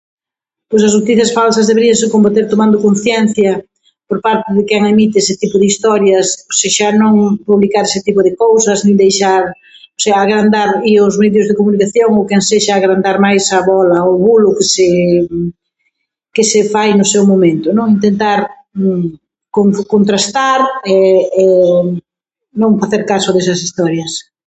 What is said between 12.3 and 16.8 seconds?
sexa, agrandar máis a bola, o bolo que se que se